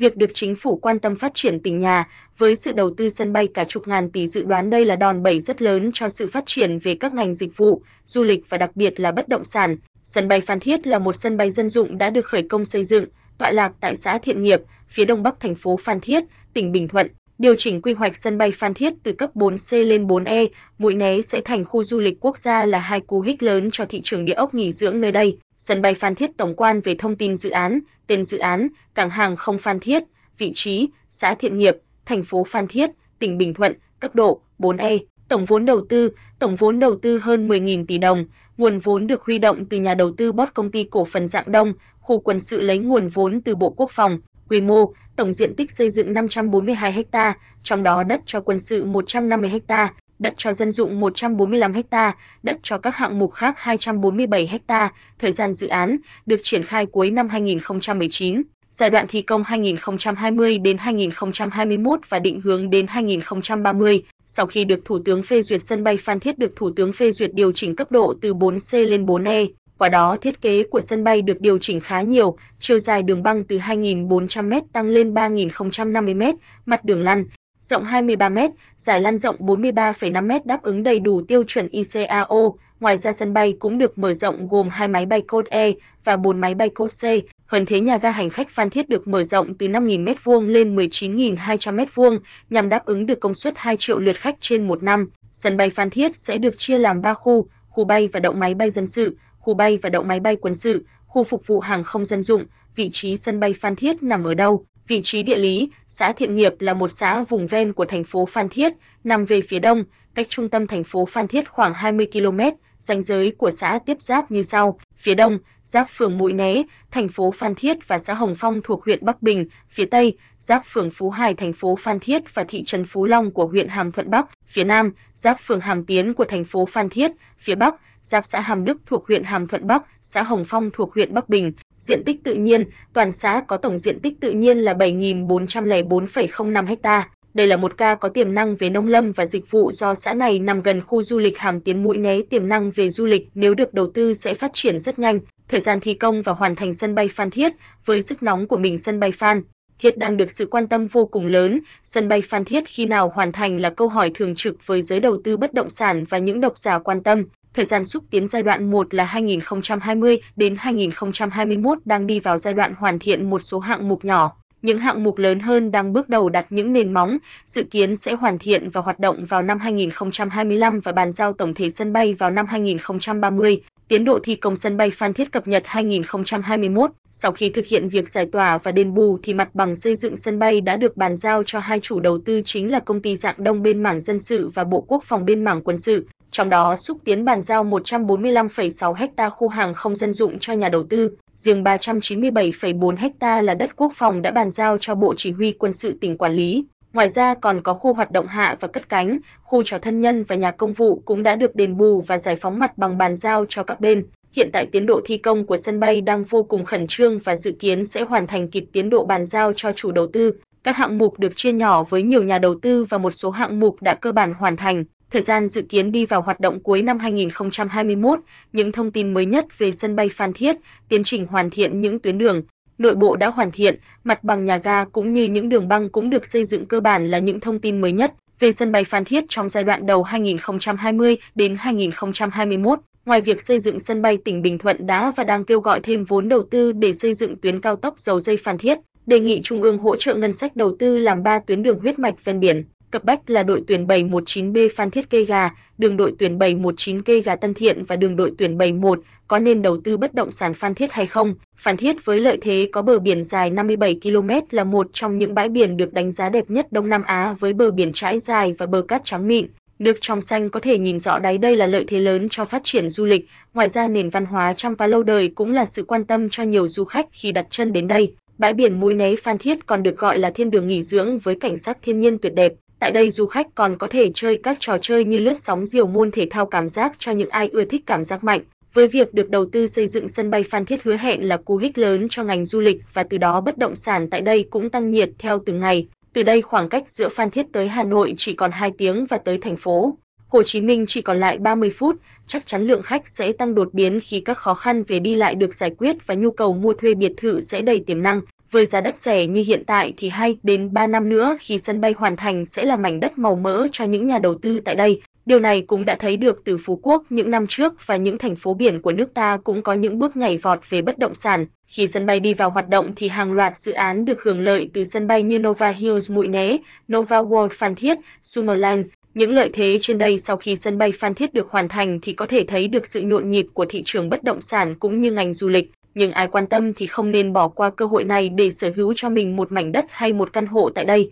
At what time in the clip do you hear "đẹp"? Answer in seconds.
256.28-256.50, 272.34-272.52